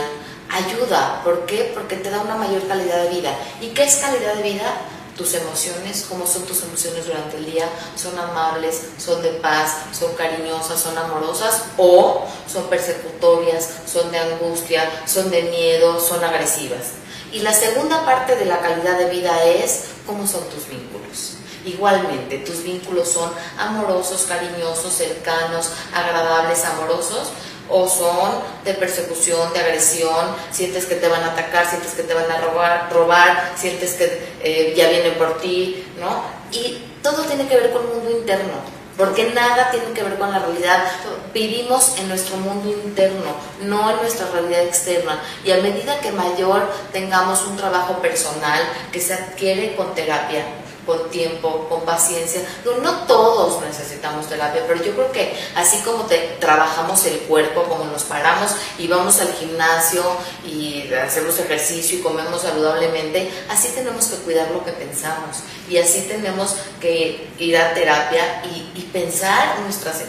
[0.49, 1.23] ayuda.
[1.25, 1.71] ¿Por qué?
[1.75, 3.35] Porque te da una mayor calidad de vida.
[3.61, 4.75] ¿Y qué es calidad de vida?
[5.21, 10.15] Tus emociones, cómo son tus emociones durante el día, son amables, son de paz, son
[10.15, 16.93] cariñosas, son amorosas o son persecutorias, son de angustia, son de miedo, son agresivas.
[17.33, 21.35] Y la segunda parte de la calidad de vida es cómo son tus vínculos.
[21.67, 27.29] Igualmente, tus vínculos son amorosos, cariñosos, cercanos, agradables, amorosos,
[27.71, 32.15] o son de persecución, de agresión, sientes que te van a atacar, sientes que te
[32.15, 36.23] van a robar, robar sientes que eh, ya vienen por ti, ¿no?
[36.51, 38.55] Y todo tiene que ver con el mundo interno,
[38.97, 40.85] porque nada tiene que ver con la realidad.
[41.33, 45.23] Vivimos en nuestro mundo interno, no en nuestra realidad externa.
[45.45, 48.61] Y a medida que mayor tengamos un trabajo personal
[48.93, 50.45] que se adquiere con terapia,
[50.91, 52.43] con tiempo, con paciencia.
[52.83, 57.85] No, todos necesitamos terapia, pero yo creo que así como te, trabajamos el cuerpo, como
[57.85, 60.03] nos paramos y vamos al gimnasio
[60.45, 66.07] y hacemos ejercicio y comemos saludablemente, así tenemos que cuidar lo que pensamos y así
[66.09, 70.03] tenemos que ir a terapia y, pensar nuestras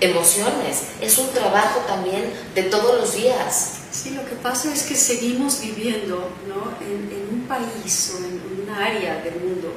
[0.00, 0.84] emociones.
[1.02, 3.72] Es un trabajo también de todos los días.
[3.90, 6.74] Sí, lo que pasa es que seguimos viviendo ¿no?
[6.80, 9.74] en, en un país o en un área del mundo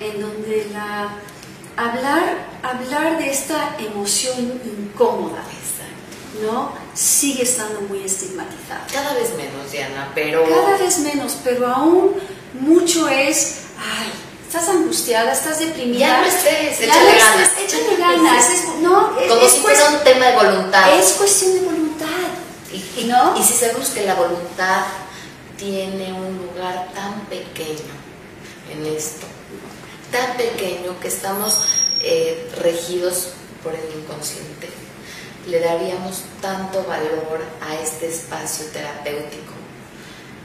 [0.00, 1.08] en donde la,
[1.76, 5.42] hablar, hablar de esta emoción incómoda,
[6.42, 6.72] ¿no?
[6.94, 8.86] Sigue estando muy estigmatizada.
[8.92, 10.44] Cada vez menos, Diana, pero...
[10.48, 12.14] Cada vez menos, pero aún
[12.60, 14.10] mucho es, ay,
[14.46, 15.98] estás angustiada, estás deprimida.
[15.98, 17.50] Ya no estés, échale ganas.
[17.58, 18.46] Échale ganas.
[18.80, 20.98] no, Como si fuera un tema de voluntad.
[20.98, 22.06] Es cuestión de voluntad.
[22.72, 23.36] Y, ¿no?
[23.38, 24.84] y si sabemos que la voluntad
[25.56, 27.97] tiene un lugar tan pequeño
[28.70, 29.26] en esto,
[30.10, 31.64] tan pequeño que estamos
[32.00, 33.30] eh, regidos
[33.62, 34.68] por el inconsciente.
[35.46, 39.54] le daríamos tanto valor a este espacio terapéutico.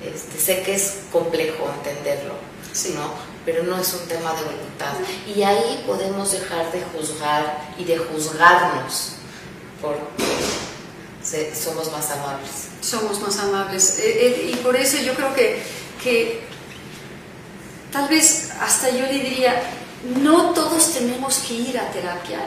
[0.01, 2.33] Este, sé que es complejo entenderlo,
[2.95, 3.33] ¿no?
[3.45, 4.93] pero no es un tema de voluntad.
[5.27, 9.13] Y ahí podemos dejar de juzgar y de juzgarnos
[9.81, 10.23] porque
[11.53, 12.49] somos más amables.
[12.81, 13.99] Somos más amables.
[13.99, 15.61] Eh, eh, y por eso yo creo que,
[16.01, 16.41] que
[17.93, 19.53] tal vez hasta yo le diría,
[20.19, 22.39] no todos tenemos que ir a terapia,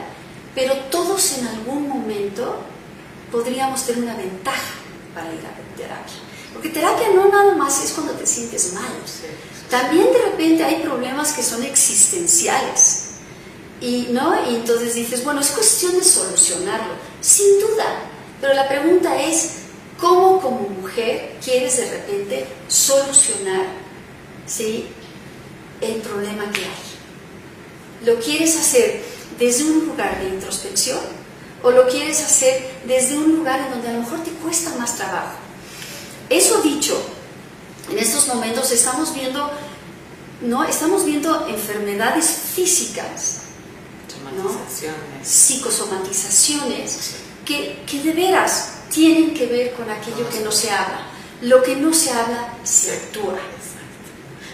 [0.53, 2.59] pero todos en algún momento
[3.31, 4.75] podríamos tener una ventaja
[5.15, 6.15] para ir a terapia.
[6.53, 8.91] Porque terapia no nada más es cuando te sientes mal.
[9.69, 13.03] También de repente hay problemas que son existenciales.
[13.79, 14.33] Y, ¿no?
[14.49, 17.85] y entonces dices, bueno, es cuestión de solucionarlo, sin duda.
[18.41, 19.51] Pero la pregunta es,
[19.99, 23.87] ¿cómo como mujer quieres de repente solucionar
[24.47, 24.87] ¿sí?
[25.81, 28.05] El problema que hay?
[28.05, 29.03] ¿Lo quieres hacer
[29.39, 30.99] desde un lugar de introspección
[31.63, 34.95] o lo quieres hacer desde un lugar en donde a lo mejor te cuesta más
[34.95, 35.37] trabajo.
[36.29, 36.95] Eso dicho,
[37.89, 39.49] en estos momentos estamos viendo,
[40.41, 40.63] ¿no?
[40.63, 43.41] Estamos viendo enfermedades físicas,
[45.23, 51.07] psicosomatizaciones, que, que de veras tienen que ver con aquello que no se habla.
[51.41, 53.39] Lo que no se habla se actúa.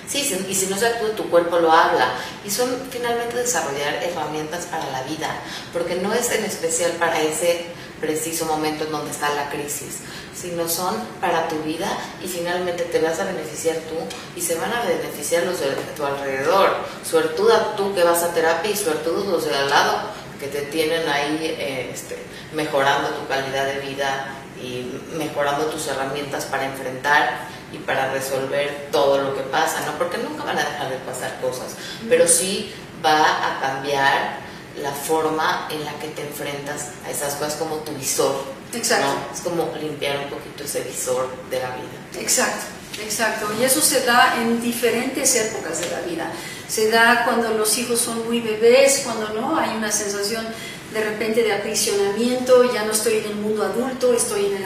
[0.07, 2.13] Sí, y si no se actúa, tu cuerpo lo habla.
[2.45, 5.29] Y son finalmente desarrollar herramientas para la vida,
[5.71, 7.65] porque no es en especial para ese
[8.03, 9.99] preciso momento en donde está la crisis,
[10.35, 11.87] sino son para tu vida
[12.21, 13.95] y finalmente te vas a beneficiar tú
[14.35, 16.75] y se van a beneficiar los de tu alrededor.
[17.09, 21.07] Suertuda tú que vas a terapia y suertudos los de al lado que te tienen
[21.07, 22.17] ahí eh, este,
[22.53, 29.17] mejorando tu calidad de vida y mejorando tus herramientas para enfrentar y para resolver todo
[29.17, 29.97] lo que pasa, ¿no?
[29.97, 31.75] Porque nunca van a dejar de pasar cosas,
[32.07, 32.71] pero sí
[33.03, 34.43] va a cambiar
[34.81, 38.43] la forma en la que te enfrentas a esas cosas como tu visor.
[38.73, 39.07] Exacto.
[39.33, 42.21] Es como limpiar un poquito ese visor de la vida.
[42.21, 42.65] Exacto,
[43.03, 43.47] exacto.
[43.59, 46.31] Y eso se da en diferentes épocas de la vida.
[46.67, 50.45] Se da cuando los hijos son muy bebés, cuando no hay una sensación
[50.93, 54.65] de repente de aprisionamiento, ya no estoy en el mundo adulto, estoy en el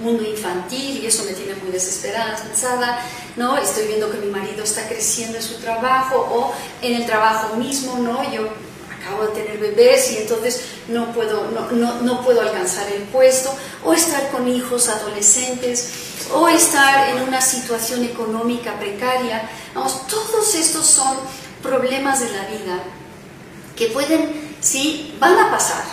[0.00, 3.00] mundo infantil y eso me tiene muy desesperada, cansada,
[3.36, 3.56] ¿no?
[3.56, 7.96] Estoy viendo que mi marido está creciendo en su trabajo o en el trabajo mismo,
[7.98, 8.30] ¿no?
[8.30, 8.48] Yo
[9.00, 13.54] acabo de tener bebés y entonces no puedo, no, no, no puedo alcanzar el puesto,
[13.84, 15.92] o estar con hijos adolescentes,
[16.32, 19.48] o estar en una situación económica precaria.
[19.72, 21.16] Todos estos son
[21.62, 22.82] problemas de la vida
[23.76, 25.14] que pueden ¿sí?
[25.20, 25.84] Van a pasar.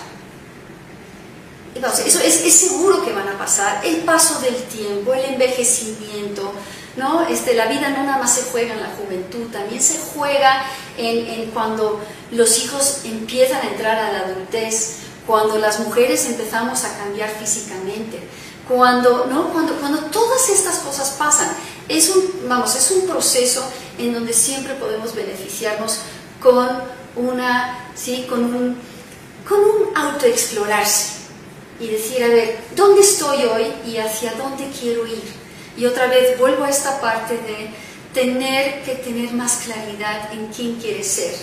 [1.75, 3.85] Entonces, eso es, seguro que van a pasar.
[3.85, 6.53] El paso del tiempo, el envejecimiento,
[6.95, 7.27] ¿no?
[7.27, 10.63] Este, la vida no nada más se juega en la juventud, también se juega
[10.97, 11.99] en, en cuando
[12.31, 18.19] los hijos empiezan a entrar a la adultez, cuando las mujeres empezamos a cambiar físicamente,
[18.67, 19.49] cuando, ¿no?
[19.49, 21.49] cuando, cuando todas estas cosas pasan.
[21.87, 23.63] Es un, vamos, es un proceso
[23.97, 25.99] en donde siempre podemos beneficiarnos
[26.41, 28.25] con una, ¿sí?
[28.29, 28.77] con, un,
[29.47, 31.21] con un autoexplorarse
[31.79, 35.23] y decir, a ver, ¿dónde estoy hoy y hacia dónde quiero ir?
[35.77, 37.69] Y otra vez vuelvo a esta parte de
[38.13, 41.33] tener que tener más claridad en quién quieres ser.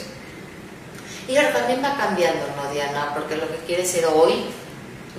[1.28, 3.12] Y ahora también va cambiando, ¿no, Diana?
[3.14, 4.44] Porque lo que quieres ser hoy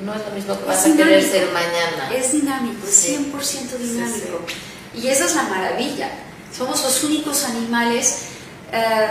[0.04, 2.14] no es lo mismo que vas a querer ser mañana.
[2.16, 4.42] Es dinámico, es 100% dinámico.
[4.96, 6.10] Y esa es la maravilla.
[6.56, 8.20] Somos los únicos animales
[8.72, 9.08] eh,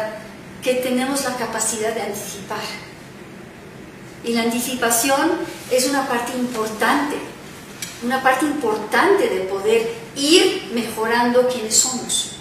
[0.62, 2.62] que tenemos la capacidad de anticipar.
[4.24, 5.38] Y la anticipación
[5.70, 7.16] es una parte importante,
[8.02, 12.32] una parte importante de poder ir mejorando quienes somos.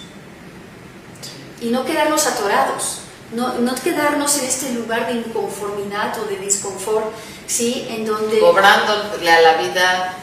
[1.60, 2.98] Y no quedarnos atorados,
[3.32, 7.12] no, no quedarnos en este lugar de inconformidad o de disconfort,
[7.46, 7.86] ¿sí?
[7.90, 8.40] En donde...
[8.40, 10.14] Cobrándole a la vida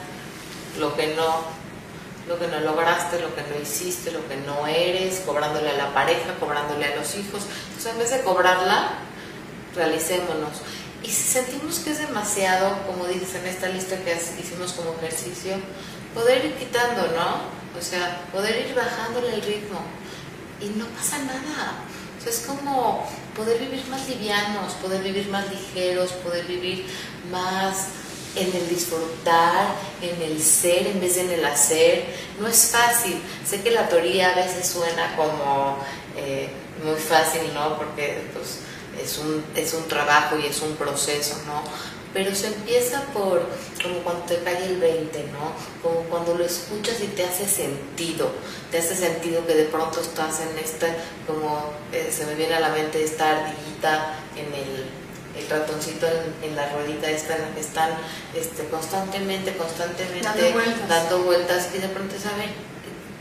[0.80, 1.56] lo que no
[2.28, 5.94] lo que no lograste, lo que no hiciste, lo que no eres, cobrándole a la
[5.94, 7.44] pareja, cobrándole a los hijos.
[7.68, 8.94] Entonces, en vez de cobrarla,
[9.76, 10.62] realicémonos.
[11.04, 15.58] Y si sentimos que es demasiado, como dices en esta lista que hicimos como ejercicio,
[16.16, 17.56] poder ir quitando, ¿no?
[17.78, 19.82] O sea, poder ir bajándole el ritmo.
[20.60, 21.84] Y no pasa nada.
[22.18, 26.88] O sea, es como poder vivir más livianos, poder vivir más ligeros, poder vivir
[27.30, 27.90] más
[28.36, 32.06] en el disfrutar, en el ser en vez de en el hacer.
[32.40, 33.22] No es fácil.
[33.48, 35.78] Sé que la teoría a veces suena como
[36.18, 36.50] eh,
[36.84, 37.78] muy fácil, ¿no?
[37.78, 38.60] Porque pues,
[39.02, 41.64] es, un, es un trabajo y es un proceso, ¿no?
[42.14, 43.42] Pero se empieza por
[43.84, 45.52] como cuando te cae el 20, ¿no?
[45.82, 48.32] Como cuando lo escuchas y te hace sentido,
[48.72, 50.88] te hace sentido que de pronto estás en esta,
[51.28, 55.05] como eh, se me viene a la mente esta ardillita en el
[55.38, 56.08] el ratoncito
[56.42, 57.90] en, la ruedita esta en la que están
[58.36, 60.28] este, constantemente, constantemente
[60.88, 61.70] dando vueltas.
[61.76, 62.50] y de pronto saben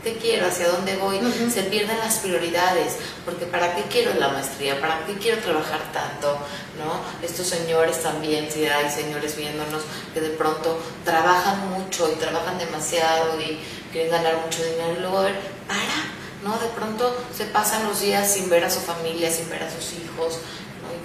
[0.05, 1.19] qué quiero, hacia dónde voy,
[1.51, 4.79] se pierden las prioridades, porque ¿para qué quiero la maestría?
[4.79, 6.37] ¿Para qué quiero trabajar tanto?
[6.77, 7.01] ¿no?
[7.25, 9.81] Estos señores también, si hay señores viéndonos
[10.13, 13.59] que de pronto trabajan mucho y trabajan demasiado y
[13.91, 15.35] quieren ganar mucho dinero y luego ver,
[15.67, 16.59] para, ¿no?
[16.59, 19.93] De pronto se pasan los días sin ver a su familia, sin ver a sus
[19.93, 20.39] hijos,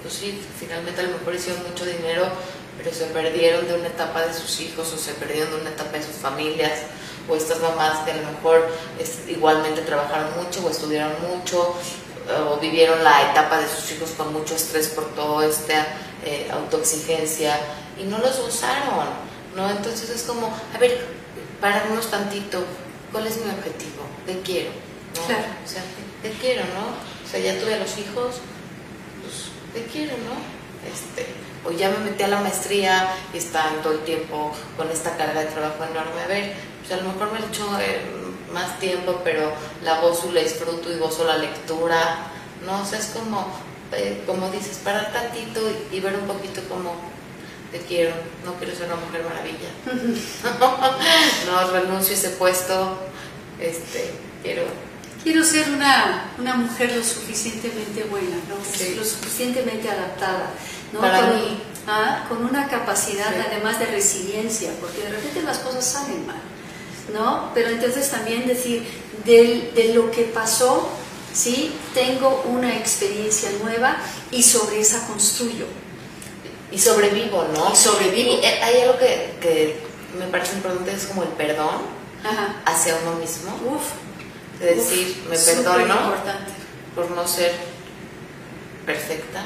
[0.01, 2.25] pues sí, finalmente a lo mejor hicieron mucho dinero,
[2.77, 5.97] pero se perdieron de una etapa de sus hijos o se perdieron de una etapa
[5.97, 6.79] de sus familias,
[7.29, 8.67] o estas mamás que a lo mejor
[9.27, 11.75] igualmente trabajaron mucho o estudiaron mucho
[12.49, 15.87] o vivieron la etapa de sus hijos con mucho estrés por toda esta
[16.23, 17.59] eh, autoexigencia
[17.99, 19.05] y no los usaron,
[19.55, 19.69] ¿no?
[19.69, 21.05] Entonces es como, a ver,
[21.59, 22.63] pararnos tantito,
[23.11, 24.03] ¿cuál es mi objetivo?
[24.25, 24.69] ¿Qué quiero?
[25.15, 25.23] ¿no?
[25.23, 25.27] O
[25.67, 25.83] sea,
[26.21, 27.25] ¿qué, quiero, no?
[27.25, 28.35] O sea, ya tuve los hijos,
[29.73, 30.61] te quiero, ¿no?
[30.87, 31.27] Este,
[31.63, 35.41] o ya me metí a la maestría y están todo el tiempo con esta carga
[35.41, 36.21] de trabajo enorme.
[36.23, 38.01] A ver, pues a lo mejor me he hecho eh,
[38.51, 39.51] más tiempo, pero
[39.83, 42.17] la gozo, la disfruto y gozo la lectura,
[42.65, 42.81] ¿no?
[42.81, 43.47] O sea, es como,
[43.93, 46.95] eh, como dices, parar tantito y, ver un poquito como
[47.71, 49.69] te quiero, no quiero ser una mujer maravilla.
[51.45, 52.97] no, renuncio a ese puesto,
[53.59, 54.11] este,
[54.43, 54.63] quiero
[55.23, 58.55] quiero ser una, una mujer lo suficientemente buena, ¿no?
[58.55, 60.51] lo suficientemente adaptada,
[60.93, 60.99] ¿no?
[60.99, 61.09] con,
[61.87, 62.25] ¿ah?
[62.27, 66.41] con, una capacidad además de resiliencia, porque de repente las cosas salen mal,
[67.13, 67.51] ¿no?
[67.53, 68.85] Pero entonces también decir,
[69.25, 70.89] de, de lo que pasó,
[71.33, 71.73] ¿sí?
[71.93, 73.97] Tengo una experiencia nueva
[74.31, 75.65] y sobre esa construyo.
[76.71, 77.71] Y sobrevivo, ¿no?
[77.73, 78.39] Y sobrevivo.
[78.41, 79.83] Eh, hay algo que, que
[80.17, 82.01] me parece importante, es como el perdón
[82.65, 83.51] hacia uno mismo.
[83.75, 83.83] Uf
[84.61, 86.13] de decir, me perdono
[86.95, 87.51] por no ser
[88.85, 89.43] perfecta,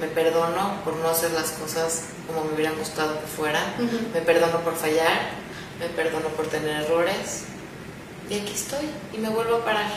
[0.00, 3.64] me perdono por no hacer las cosas como me hubieran gustado que fueran,
[4.12, 5.30] me perdono por fallar,
[5.78, 7.44] me perdono por tener errores
[8.30, 9.90] y aquí estoy y me vuelvo a parar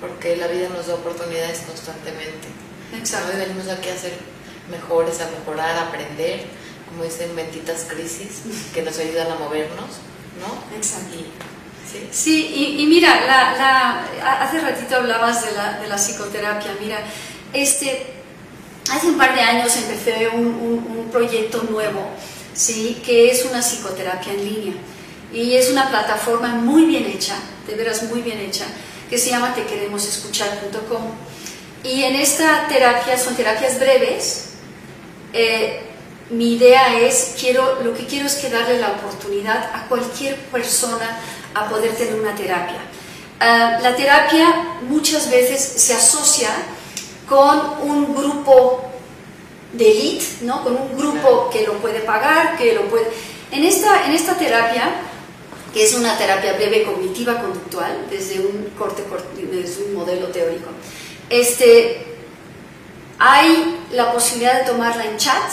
[0.00, 2.48] porque la vida nos da oportunidades constantemente.
[2.94, 3.32] Exacto.
[3.32, 4.12] Hoy venimos aquí a ser
[4.70, 6.44] mejores, a mejorar, a aprender,
[6.88, 8.42] como dicen, benditas crisis
[8.74, 10.00] que nos ayudan a movernos,
[10.38, 10.76] ¿no?
[10.76, 11.16] Exacto.
[12.10, 13.12] Sí, y, mira,
[14.40, 16.74] hace ratito hablabas de la, de la, psicoterapia.
[16.80, 16.98] Mira,
[17.52, 18.06] este,
[18.90, 22.10] hace un par de años empecé un, un, proyecto nuevo,
[22.52, 23.00] ¿sí?
[23.04, 24.74] que es una psicoterapia en línea.
[25.32, 28.64] Y es una plataforma muy bien hecha, de veras muy bien hecha,
[29.08, 31.02] que se llama tequeremosescuchar.com.
[31.84, 34.46] Y en esta terapia, son terapias breves,
[35.32, 35.82] eh,
[36.30, 41.18] mi idea es, quiero, lo que quiero es que darle la oportunidad a cualquier persona
[41.56, 42.80] a poder tener una terapia.
[43.40, 46.50] Ah, la terapia muchas veces se asocia
[47.28, 48.90] con un grupo
[49.72, 50.62] de élite, ¿no?
[50.62, 53.06] con un grupo que lo puede pagar, que lo puede...
[53.50, 54.90] En esta, en esta terapia,
[55.72, 59.04] que es una terapia breve cognitiva conductual, desde un corte,
[59.50, 60.70] desde un modelo teórico,
[61.28, 62.06] este,
[63.18, 65.50] hay la posibilidad de tomarla en chat,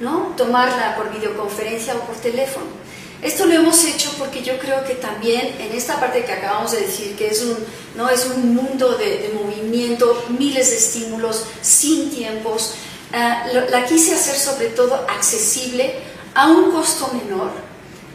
[0.00, 0.34] ¿no?
[0.36, 2.81] tomarla por videoconferencia o por teléfono.
[3.22, 6.80] Esto lo hemos hecho porque yo creo que también en esta parte que acabamos de
[6.80, 7.56] decir, que es un,
[7.94, 8.10] ¿no?
[8.10, 12.74] es un mundo de, movimiento, miles de estímulos, sin tiempos,
[13.12, 15.94] eh, la quise hacer sobre todo accesible
[16.34, 17.52] a un costo menor,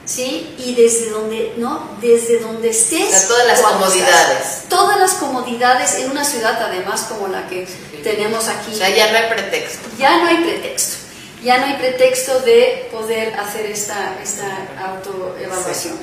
[0.03, 0.53] ¿sí?
[0.57, 1.97] Y desde donde, ¿no?
[2.01, 3.29] Desde donde estés.
[3.29, 4.63] todas las comodidades.
[4.67, 7.65] todas las comodidades en una ciudad además como la que
[8.03, 8.73] tenemos aquí.
[8.73, 9.87] O sea, ya no hay pretexto.
[9.97, 10.96] Ya no hay pretexto
[11.43, 14.45] ya no hay pretexto de poder hacer esta, esta
[14.85, 15.97] autoevaluación.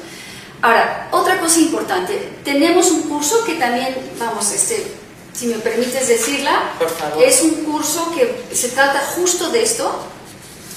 [0.62, 4.86] Ahora, otra cosa importante, tenemos un curso que también, vamos, este,
[5.34, 6.72] si me permites decirla,
[7.20, 10.06] es un curso que se trata justo de esto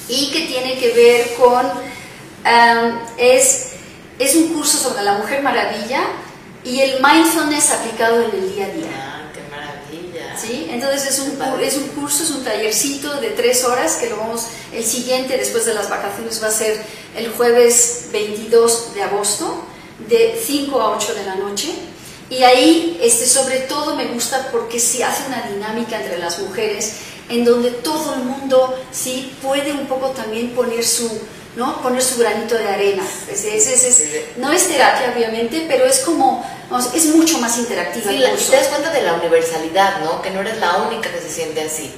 [0.09, 3.67] y que tiene que ver con, um, es,
[4.19, 6.01] es un curso sobre la Mujer Maravilla
[6.63, 9.16] y el mindfulness aplicado en el día a día.
[10.39, 10.67] ¿Sí?
[10.69, 14.47] Entonces es un, es un curso, es un tallercito de tres horas que lo vamos,
[14.73, 16.81] el siguiente después de las vacaciones va a ser
[17.15, 19.63] el jueves 22 de agosto
[20.07, 21.69] de 5 a 8 de la noche.
[22.29, 26.93] Y ahí, este, sobre todo, me gusta porque se hace una dinámica entre las mujeres
[27.29, 31.09] en donde todo el mundo sí puede un poco también poner su,
[31.57, 31.81] ¿no?
[31.81, 33.03] poner su granito de arena.
[33.29, 36.45] Es, no es terapia, obviamente, pero es como,
[36.93, 38.11] es mucho más interactiva.
[38.11, 40.21] Sí, y te das cuenta de la universalidad, ¿no?
[40.21, 41.91] que no eres la única que se siente así.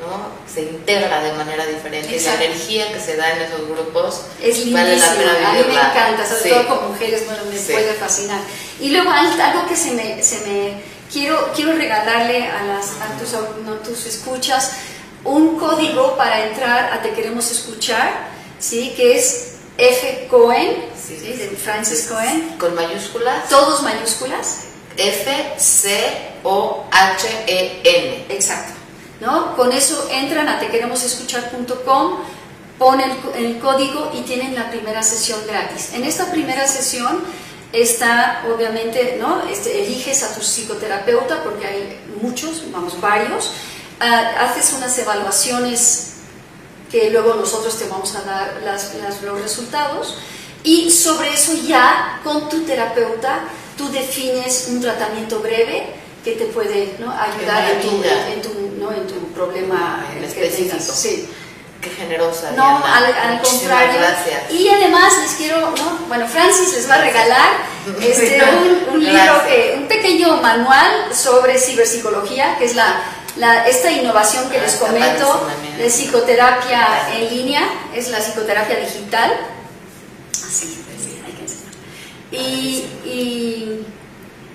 [0.00, 0.44] ¿no?
[0.52, 2.20] Se integra de manera diferente.
[2.20, 4.70] La energía que se da en esos grupos es.
[4.70, 8.40] Vale la pena a mí me encanta, sobre todo con mujeres, bueno, me puede fascinar.
[8.80, 13.32] Y luego algo que se me, se me quiero, quiero regalarle a, las, a tus,
[13.64, 14.72] no, tus escuchas
[15.24, 18.28] un código para entrar a Te Queremos Escuchar,
[18.58, 18.92] ¿sí?
[18.96, 21.26] que es F Cohen, Sí, ¿sí?
[21.26, 21.56] sí, de sí.
[21.56, 23.48] Francis Cohen, Con mayúsculas.
[23.48, 24.60] todos mayúsculas,
[24.96, 28.34] F C O H E N.
[28.34, 28.72] exacto.
[29.20, 29.54] ¿no?
[29.56, 32.18] Con eso entran a tequeremosescuchar.com,
[32.78, 35.90] ponen el, el código y tienen la primera sesión gratis.
[35.94, 37.22] En esta primera sesión
[37.72, 39.42] está, obviamente, ¿no?
[39.48, 43.50] Este, eliges a tu psicoterapeuta porque hay muchos, vamos, varios.
[44.00, 46.13] Ah, haces unas evaluaciones
[46.94, 50.16] que luego nosotros te vamos a dar las- las- los resultados
[50.62, 53.40] y sobre eso ya con tu terapeuta
[53.76, 55.88] tú defines un tratamiento breve
[56.22, 57.10] que te puede ¿no?
[57.10, 57.90] ayudar en tu,
[58.32, 58.92] en, tu, ¿no?
[58.92, 60.92] en tu problema En específico.
[60.94, 61.28] Sí.
[61.80, 62.52] Qué generosa.
[62.52, 62.96] No, Diana.
[62.96, 63.98] al, al contrario.
[64.00, 64.52] Gracias.
[64.52, 65.98] Y además les quiero, ¿no?
[66.06, 67.50] bueno, Francis les va a regalar
[68.00, 68.40] este,
[68.88, 73.02] un, un libro, que, un pequeño manual sobre ciberpsicología, que es la,
[73.36, 75.46] la- esta innovación que Ah, les está comento
[75.78, 77.62] de psicoterapia en línea,
[77.94, 79.32] es la psicoterapia digital.
[80.32, 80.84] Así,
[81.26, 81.72] hay que enseñar.
[82.30, 83.86] Y, y,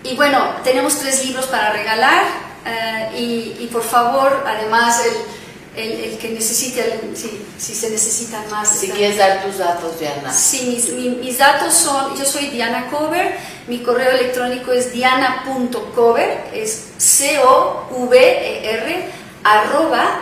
[0.04, 2.24] y bueno, tenemos tres libros para regalar
[2.66, 7.90] eh, y, y por favor, además, el, el, el que necesite, el- si, si se
[7.90, 8.70] necesitan más.
[8.70, 10.32] Si quieres dar tus datos, Diana.
[10.34, 13.38] Sí, mis, mi- mis datos son, yo soy Diana Cover,
[13.70, 19.06] mi correo electrónico es diana.cover, es C-O-V-E-R,
[19.44, 20.22] arroba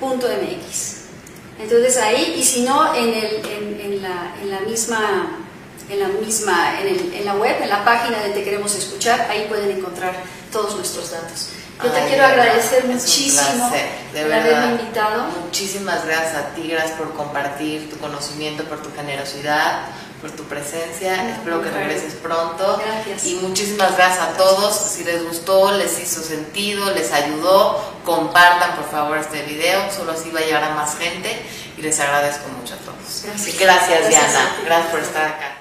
[0.00, 0.96] tqe.mx.
[1.60, 5.38] Entonces ahí, y si no, en, el, en, en la, en la misma,
[5.90, 9.26] en la misma, en, el- en la web, en la página de Te Queremos Escuchar,
[9.30, 10.14] ahí pueden encontrar
[10.52, 11.48] todos nuestros datos.
[11.82, 13.70] Yo te quiero agradecer muchísimo
[14.12, 15.24] de por haberme invitado.
[15.44, 19.86] Muchísimas gracias a ti, gracias por compartir tu conocimiento, por tu generosidad,
[20.20, 21.22] por tu presencia.
[21.22, 22.80] No, Espero que regreses pronto.
[22.84, 23.26] Gracias.
[23.26, 24.74] Y muchísimas gracias a todos.
[24.76, 29.90] Si les gustó, les hizo sentido, les ayudó, compartan por favor este video.
[29.90, 31.42] Solo así va a llegar a más gente
[31.76, 33.22] y les agradezco mucho a todos.
[33.24, 33.58] Gracias.
[33.58, 34.56] Gracias, Gracias Diana.
[34.64, 35.59] Gracias por estar acá.